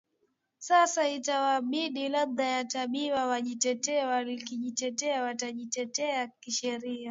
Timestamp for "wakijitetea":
4.05-5.21